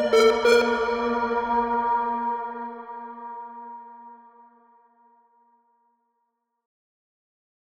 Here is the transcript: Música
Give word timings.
Música 0.00 0.49